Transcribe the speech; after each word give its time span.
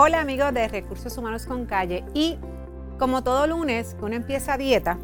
Hola 0.00 0.20
amigos 0.20 0.54
de 0.54 0.68
Recursos 0.68 1.18
Humanos 1.18 1.44
con 1.44 1.66
Calle. 1.66 2.04
Y 2.14 2.38
como 3.00 3.24
todo 3.24 3.48
lunes 3.48 3.96
uno 4.00 4.14
empieza 4.14 4.56
dieta, 4.56 4.96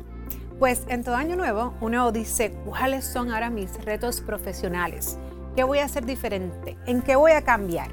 pues 0.61 0.85
en 0.87 1.03
todo 1.03 1.17
año 1.17 1.35
nuevo 1.35 1.75
uno 1.81 2.13
dice 2.13 2.53
cuáles 2.65 3.05
son 3.05 3.33
ahora 3.33 3.51
mis 3.51 3.85
retos 3.85 4.21
profesionales, 4.21 5.19
qué 5.57 5.65
voy 5.65 5.81
a 5.81 5.87
hacer 5.87 6.07
diferente, 6.07 6.79
en 6.87 7.03
qué 7.03 7.17
voy 7.17 7.33
a 7.33 7.43
cambiar, 7.43 7.91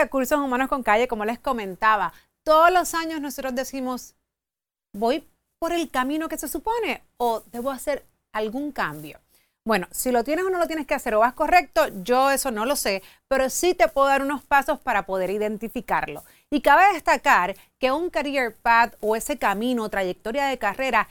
Recursos 0.03 0.37
Humanos 0.37 0.67
con 0.67 0.83
Calle, 0.83 1.07
como 1.07 1.23
les 1.23 1.39
comentaba, 1.39 2.13
todos 2.43 2.71
los 2.71 2.93
años 2.93 3.21
nosotros 3.21 3.55
decimos, 3.55 4.15
voy 4.93 5.25
por 5.59 5.71
el 5.71 5.89
camino 5.89 6.27
que 6.27 6.37
se 6.37 6.49
supone 6.49 7.03
o 7.17 7.41
debo 7.51 7.71
hacer 7.71 8.05
algún 8.33 8.73
cambio. 8.73 9.19
Bueno, 9.65 9.87
si 9.91 10.11
lo 10.11 10.25
tienes 10.25 10.43
o 10.43 10.49
no 10.49 10.59
lo 10.59 10.67
tienes 10.67 10.85
que 10.85 10.93
hacer 10.93 11.15
o 11.15 11.19
vas 11.19 11.33
correcto, 11.33 11.87
yo 12.03 12.31
eso 12.31 12.51
no 12.51 12.65
lo 12.65 12.75
sé, 12.75 13.01
pero 13.29 13.49
sí 13.49 13.73
te 13.73 13.87
puedo 13.87 14.07
dar 14.07 14.21
unos 14.21 14.43
pasos 14.43 14.77
para 14.77 15.05
poder 15.05 15.29
identificarlo. 15.29 16.25
Y 16.49 16.59
cabe 16.59 16.93
destacar 16.93 17.55
que 17.79 17.93
un 17.93 18.09
career 18.09 18.53
path 18.57 18.95
o 18.99 19.15
ese 19.15 19.37
camino, 19.37 19.87
trayectoria 19.87 20.47
de 20.47 20.57
carrera, 20.57 21.07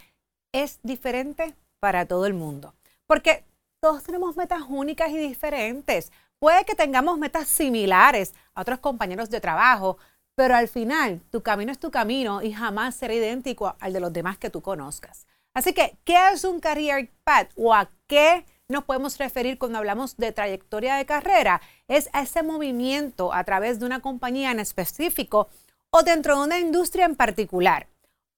es 0.52 0.80
diferente 0.82 1.54
para 1.80 2.04
todo 2.04 2.26
el 2.26 2.34
mundo. 2.34 2.74
Porque 3.06 3.42
todos 3.80 4.02
tenemos 4.02 4.36
metas 4.36 4.60
únicas 4.68 5.10
y 5.12 5.16
diferentes. 5.16 6.12
Puede 6.42 6.64
que 6.64 6.74
tengamos 6.74 7.18
metas 7.18 7.46
similares 7.46 8.34
a 8.56 8.62
otros 8.62 8.80
compañeros 8.80 9.30
de 9.30 9.40
trabajo, 9.40 9.96
pero 10.34 10.56
al 10.56 10.66
final 10.66 11.20
tu 11.30 11.40
camino 11.40 11.70
es 11.70 11.78
tu 11.78 11.92
camino 11.92 12.42
y 12.42 12.52
jamás 12.52 12.96
será 12.96 13.14
idéntico 13.14 13.76
al 13.78 13.92
de 13.92 14.00
los 14.00 14.12
demás 14.12 14.38
que 14.38 14.50
tú 14.50 14.60
conozcas. 14.60 15.24
Así 15.54 15.72
que, 15.72 15.96
¿qué 16.02 16.16
es 16.32 16.42
un 16.42 16.58
career 16.58 17.12
path 17.22 17.52
o 17.54 17.72
a 17.72 17.92
qué 18.08 18.44
nos 18.66 18.82
podemos 18.82 19.18
referir 19.18 19.56
cuando 19.56 19.78
hablamos 19.78 20.16
de 20.16 20.32
trayectoria 20.32 20.96
de 20.96 21.06
carrera? 21.06 21.60
Es 21.86 22.10
a 22.12 22.22
ese 22.22 22.42
movimiento 22.42 23.32
a 23.32 23.44
través 23.44 23.78
de 23.78 23.86
una 23.86 24.00
compañía 24.00 24.50
en 24.50 24.58
específico 24.58 25.48
o 25.90 26.02
dentro 26.02 26.34
de 26.36 26.44
una 26.44 26.58
industria 26.58 27.04
en 27.04 27.14
particular. 27.14 27.86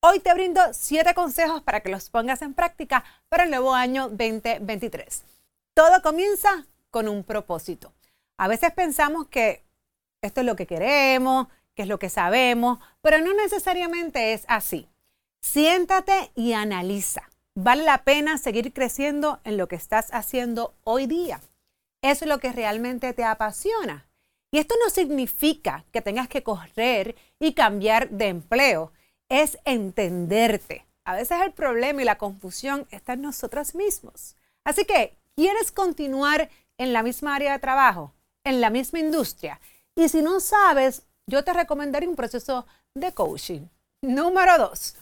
Hoy 0.02 0.20
te 0.20 0.34
brindo 0.34 0.60
siete 0.74 1.14
consejos 1.14 1.62
para 1.62 1.80
que 1.80 1.88
los 1.88 2.10
pongas 2.10 2.42
en 2.42 2.52
práctica 2.52 3.02
para 3.30 3.44
el 3.44 3.50
nuevo 3.50 3.74
año 3.74 4.10
2023. 4.10 5.22
Todo 5.72 6.02
comienza 6.02 6.66
con 6.94 7.08
un 7.08 7.24
propósito. 7.24 7.92
A 8.38 8.46
veces 8.46 8.70
pensamos 8.70 9.26
que 9.26 9.64
esto 10.22 10.42
es 10.42 10.46
lo 10.46 10.54
que 10.54 10.68
queremos, 10.68 11.48
que 11.74 11.82
es 11.82 11.88
lo 11.88 11.98
que 11.98 12.08
sabemos, 12.08 12.78
pero 13.02 13.18
no 13.18 13.34
necesariamente 13.34 14.32
es 14.32 14.44
así. 14.46 14.86
Siéntate 15.42 16.30
y 16.36 16.52
analiza. 16.52 17.28
¿Vale 17.56 17.82
la 17.82 18.04
pena 18.04 18.38
seguir 18.38 18.72
creciendo 18.72 19.40
en 19.42 19.56
lo 19.56 19.66
que 19.66 19.74
estás 19.74 20.06
haciendo 20.12 20.72
hoy 20.84 21.08
día? 21.08 21.40
¿Es 22.00 22.24
lo 22.24 22.38
que 22.38 22.52
realmente 22.52 23.12
te 23.12 23.24
apasiona? 23.24 24.06
Y 24.52 24.58
esto 24.58 24.76
no 24.84 24.88
significa 24.88 25.84
que 25.90 26.00
tengas 26.00 26.28
que 26.28 26.44
correr 26.44 27.16
y 27.40 27.54
cambiar 27.54 28.08
de 28.08 28.28
empleo, 28.28 28.92
es 29.28 29.58
entenderte. 29.64 30.86
A 31.04 31.14
veces 31.16 31.40
el 31.42 31.50
problema 31.50 32.02
y 32.02 32.04
la 32.04 32.18
confusión 32.18 32.86
está 32.92 33.14
en 33.14 33.22
nosotros 33.22 33.74
mismos. 33.74 34.36
Así 34.62 34.84
que, 34.84 35.16
¿quieres 35.34 35.72
continuar 35.72 36.50
en 36.78 36.92
la 36.92 37.02
misma 37.02 37.34
área 37.34 37.52
de 37.52 37.58
trabajo, 37.58 38.14
en 38.44 38.60
la 38.60 38.70
misma 38.70 38.98
industria. 38.98 39.60
Y 39.94 40.08
si 40.08 40.22
no 40.22 40.40
sabes, 40.40 41.02
yo 41.26 41.44
te 41.44 41.52
recomendaría 41.52 42.08
un 42.08 42.16
proceso 42.16 42.66
de 42.94 43.12
coaching. 43.12 43.68
Número 44.02 44.58
dos, 44.58 44.96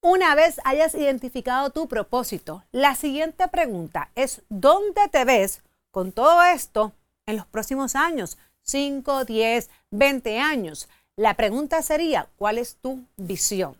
una 0.00 0.34
vez 0.34 0.60
hayas 0.64 0.94
identificado 0.94 1.70
tu 1.70 1.88
propósito, 1.88 2.62
la 2.72 2.94
siguiente 2.94 3.48
pregunta 3.48 4.10
es, 4.14 4.42
¿dónde 4.50 5.08
te 5.10 5.24
ves 5.24 5.62
con 5.90 6.12
todo 6.12 6.42
esto 6.42 6.92
en 7.26 7.36
los 7.36 7.46
próximos 7.46 7.96
años? 7.96 8.36
5, 8.62 9.24
10, 9.24 9.70
20 9.90 10.38
años. 10.38 10.88
La 11.16 11.34
pregunta 11.34 11.80
sería, 11.82 12.28
¿cuál 12.36 12.58
es 12.58 12.76
tu 12.76 13.04
visión? 13.16 13.76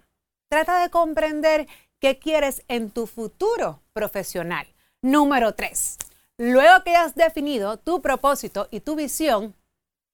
Trata 0.49 0.81
de 0.81 0.91
comprender 0.91 1.67
qué 2.01 2.19
quieres 2.19 2.63
en 2.69 2.91
tu 2.91 3.07
futuro 3.07 3.81
profesional. 3.93 4.67
Número 5.03 5.55
3. 5.55 5.99
Luego 6.39 6.83
que 6.85 6.97
has 6.97 7.15
definido 7.15 7.79
tu 7.79 8.03
propósito 8.03 8.69
y 8.71 8.81
tu 8.81 8.97
visión, 8.97 9.55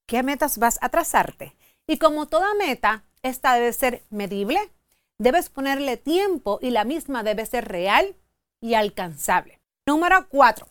¿qué 0.07 0.23
metas 0.23 0.59
vas 0.59 0.79
a 0.83 0.91
trazarte? 0.91 1.57
Y 1.87 1.99
como 1.99 2.27
toda 2.27 2.55
meta, 2.55 3.05
esta 3.23 3.55
debe 3.55 3.73
ser 3.73 4.05
medible, 4.11 4.71
debes 5.19 5.49
ponerle 5.49 5.97
tiempo 5.97 6.59
y 6.61 6.71
la 6.71 6.85
misma 6.85 7.23
debe 7.23 7.47
ser 7.47 7.69
real 7.69 8.17
y 8.61 8.75
alcanzable. 8.75 9.61
Número 9.87 10.29
cuatro, 10.29 10.69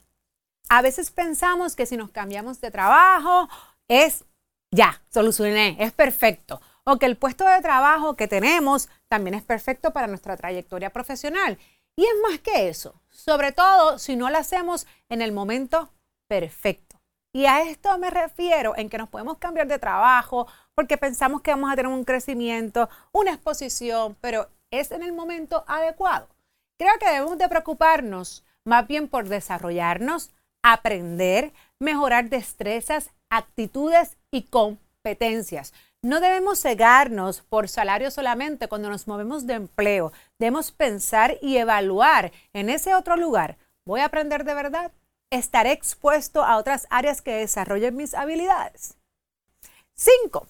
a 0.69 0.83
veces 0.83 1.09
pensamos 1.09 1.75
que 1.75 1.87
si 1.87 1.97
nos 1.97 2.11
cambiamos 2.11 2.61
de 2.61 2.69
trabajo 2.69 3.49
es 3.87 4.25
ya, 4.71 5.01
solucioné, 5.09 5.77
es 5.79 5.91
perfecto. 5.91 6.61
O 6.83 6.97
que 6.97 7.07
el 7.07 7.17
puesto 7.17 7.45
de 7.45 7.61
trabajo 7.61 8.15
que 8.15 8.27
tenemos 8.27 8.87
también 9.07 9.33
es 9.33 9.43
perfecto 9.43 9.91
para 9.91 10.07
nuestra 10.07 10.37
trayectoria 10.37 10.91
profesional. 10.91 11.57
Y 11.99 12.03
es 12.03 12.13
más 12.23 12.39
que 12.39 12.69
eso, 12.69 13.01
sobre 13.09 13.51
todo 13.51 13.99
si 13.99 14.15
no 14.15 14.29
lo 14.29 14.37
hacemos 14.37 14.87
en 15.09 15.21
el 15.21 15.33
momento 15.33 15.89
perfecto. 16.29 17.01
Y 17.33 17.45
a 17.45 17.63
esto 17.63 17.97
me 17.97 18.09
refiero 18.09 18.73
en 18.77 18.89
que 18.89 18.97
nos 18.97 19.09
podemos 19.09 19.37
cambiar 19.37 19.67
de 19.67 19.79
trabajo 19.79 20.47
porque 20.75 20.97
pensamos 20.97 21.41
que 21.41 21.51
vamos 21.51 21.69
a 21.69 21.75
tener 21.75 21.91
un 21.91 22.05
crecimiento, 22.05 22.87
una 23.11 23.33
exposición, 23.33 24.15
pero 24.21 24.47
es 24.71 24.91
en 24.91 25.03
el 25.03 25.11
momento 25.11 25.65
adecuado. 25.67 26.29
Creo 26.77 26.97
que 27.01 27.09
debemos 27.09 27.37
de 27.37 27.49
preocuparnos 27.49 28.45
más 28.63 28.87
bien 28.87 29.09
por 29.09 29.27
desarrollarnos, 29.27 30.29
aprender, 30.63 31.51
mejorar 31.79 32.29
destrezas, 32.29 33.09
actitudes 33.29 34.15
y 34.31 34.43
competencias. 34.43 35.73
No 36.01 36.21
debemos 36.21 36.61
cegarnos 36.61 37.41
por 37.41 37.67
salario 37.67 38.09
solamente 38.09 38.69
cuando 38.69 38.89
nos 38.89 39.05
movemos 39.05 39.45
de 39.45 39.55
empleo. 39.55 40.13
Debemos 40.37 40.71
pensar 40.71 41.37
y 41.41 41.57
evaluar 41.57 42.31
en 42.53 42.69
ese 42.69 42.95
otro 42.95 43.17
lugar. 43.17 43.57
¿Voy 43.85 43.99
a 43.99 44.05
aprender 44.05 44.45
de 44.45 44.53
verdad? 44.53 44.93
¿Estaré 45.29 45.73
expuesto 45.73 46.43
a 46.45 46.55
otras 46.55 46.87
áreas 46.89 47.21
que 47.21 47.33
desarrollen 47.33 47.97
mis 47.97 48.13
habilidades? 48.13 48.95
Cinco, 49.93 50.47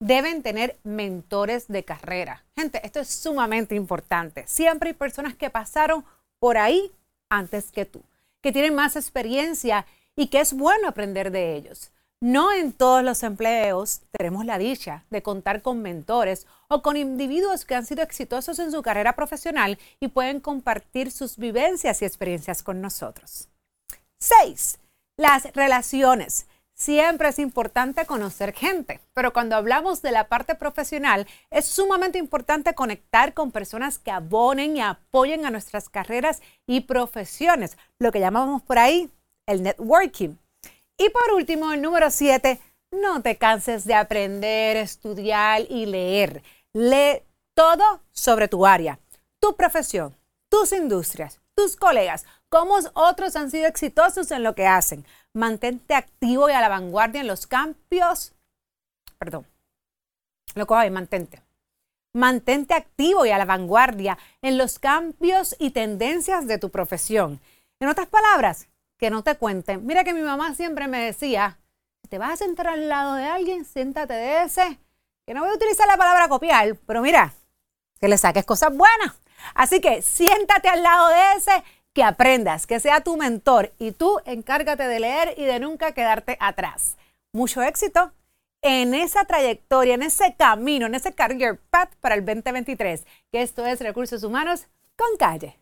deben 0.00 0.42
tener 0.42 0.76
mentores 0.82 1.68
de 1.68 1.84
carrera. 1.84 2.44
Gente, 2.56 2.84
esto 2.84 2.98
es 2.98 3.08
sumamente 3.08 3.76
importante. 3.76 4.44
Siempre 4.48 4.90
hay 4.90 4.94
personas 4.94 5.36
que 5.36 5.50
pasaron 5.50 6.04
por 6.40 6.58
ahí 6.58 6.90
antes 7.28 7.70
que 7.70 7.84
tú, 7.84 8.02
que 8.40 8.50
tienen 8.50 8.74
más 8.74 8.96
experiencia 8.96 9.86
y 10.16 10.26
que 10.26 10.40
es 10.40 10.52
bueno 10.52 10.88
aprender 10.88 11.30
de 11.30 11.54
ellos. 11.54 11.92
No 12.24 12.54
en 12.54 12.72
todos 12.72 13.04
los 13.04 13.22
empleos 13.22 14.00
tenemos 14.10 14.46
la 14.46 14.56
dicha 14.56 15.04
de 15.10 15.22
contar 15.22 15.60
con 15.60 15.82
mentores 15.82 16.46
o 16.68 16.80
con 16.80 16.96
individuos 16.96 17.66
que 17.66 17.74
han 17.74 17.84
sido 17.84 18.02
exitosos 18.02 18.58
en 18.60 18.72
su 18.72 18.80
carrera 18.80 19.14
profesional 19.14 19.78
y 20.00 20.08
pueden 20.08 20.40
compartir 20.40 21.10
sus 21.10 21.36
vivencias 21.36 22.00
y 22.00 22.06
experiencias 22.06 22.62
con 22.62 22.80
nosotros. 22.80 23.50
6. 24.20 24.78
Las 25.18 25.52
relaciones. 25.52 26.46
Siempre 26.72 27.28
es 27.28 27.38
importante 27.38 28.06
conocer 28.06 28.54
gente, 28.54 29.02
pero 29.12 29.34
cuando 29.34 29.56
hablamos 29.56 30.00
de 30.00 30.12
la 30.12 30.28
parte 30.28 30.54
profesional, 30.54 31.26
es 31.50 31.66
sumamente 31.66 32.16
importante 32.16 32.74
conectar 32.74 33.34
con 33.34 33.52
personas 33.52 33.98
que 33.98 34.10
abonen 34.10 34.78
y 34.78 34.80
apoyen 34.80 35.44
a 35.44 35.50
nuestras 35.50 35.90
carreras 35.90 36.40
y 36.66 36.80
profesiones, 36.80 37.76
lo 37.98 38.10
que 38.12 38.20
llamamos 38.20 38.62
por 38.62 38.78
ahí 38.78 39.10
el 39.46 39.62
networking. 39.62 40.36
Y 40.98 41.08
por 41.10 41.32
último, 41.34 41.72
el 41.72 41.82
número 41.82 42.10
7, 42.10 42.60
no 42.92 43.22
te 43.22 43.36
canses 43.36 43.84
de 43.84 43.94
aprender, 43.94 44.76
estudiar 44.76 45.62
y 45.68 45.86
leer. 45.86 46.42
Lee 46.72 47.22
todo 47.54 48.00
sobre 48.12 48.48
tu 48.48 48.66
área, 48.66 48.98
tu 49.40 49.56
profesión, 49.56 50.16
tus 50.48 50.72
industrias, 50.72 51.40
tus 51.54 51.76
colegas, 51.76 52.24
cómo 52.48 52.78
otros 52.94 53.36
han 53.36 53.50
sido 53.50 53.66
exitosos 53.66 54.30
en 54.30 54.42
lo 54.42 54.54
que 54.54 54.66
hacen. 54.66 55.04
Mantente 55.32 55.94
activo 55.94 56.48
y 56.48 56.52
a 56.52 56.60
la 56.60 56.68
vanguardia 56.68 57.20
en 57.20 57.26
los 57.26 57.46
cambios. 57.46 58.32
Perdón. 59.18 59.46
Lo 60.54 60.66
cojo 60.66 60.80
ahí, 60.80 60.90
mantente. 60.90 61.42
Mantente 62.12 62.74
activo 62.74 63.26
y 63.26 63.30
a 63.30 63.38
la 63.38 63.44
vanguardia 63.44 64.18
en 64.40 64.56
los 64.56 64.78
cambios 64.78 65.56
y 65.58 65.70
tendencias 65.70 66.46
de 66.46 66.58
tu 66.58 66.70
profesión. 66.70 67.40
En 67.80 67.88
otras 67.88 68.06
palabras, 68.06 68.68
que 68.98 69.10
no 69.10 69.22
te 69.22 69.34
cuenten. 69.36 69.84
Mira 69.86 70.04
que 70.04 70.14
mi 70.14 70.22
mamá 70.22 70.54
siempre 70.54 70.88
me 70.88 71.04
decía, 71.04 71.58
te 72.08 72.18
vas 72.18 72.32
a 72.32 72.36
sentar 72.36 72.68
al 72.68 72.88
lado 72.88 73.14
de 73.14 73.24
alguien, 73.24 73.64
siéntate 73.64 74.14
de 74.14 74.42
ese. 74.42 74.78
Que 75.26 75.34
no 75.34 75.40
voy 75.40 75.50
a 75.50 75.54
utilizar 75.54 75.86
la 75.86 75.96
palabra 75.96 76.28
copiar, 76.28 76.76
pero 76.86 77.00
mira, 77.00 77.32
que 78.00 78.08
le 78.08 78.18
saques 78.18 78.44
cosas 78.44 78.76
buenas. 78.76 79.14
Así 79.54 79.80
que 79.80 80.02
siéntate 80.02 80.68
al 80.68 80.82
lado 80.82 81.08
de 81.08 81.32
ese, 81.36 81.64
que 81.94 82.02
aprendas, 82.02 82.66
que 82.66 82.80
sea 82.80 83.00
tu 83.00 83.16
mentor 83.16 83.72
y 83.78 83.92
tú 83.92 84.20
encárgate 84.26 84.86
de 84.86 85.00
leer 85.00 85.34
y 85.36 85.44
de 85.44 85.60
nunca 85.60 85.92
quedarte 85.92 86.36
atrás. 86.40 86.96
Mucho 87.32 87.62
éxito 87.62 88.12
en 88.62 88.94
esa 88.94 89.24
trayectoria, 89.24 89.94
en 89.94 90.02
ese 90.02 90.34
camino, 90.36 90.86
en 90.86 90.94
ese 90.94 91.12
career 91.14 91.60
path 91.70 91.94
para 92.00 92.14
el 92.14 92.24
2023, 92.24 93.06
que 93.30 93.42
esto 93.42 93.64
es 93.64 93.80
Recursos 93.80 94.24
Humanos 94.24 94.66
con 94.96 95.16
Calle. 95.18 95.58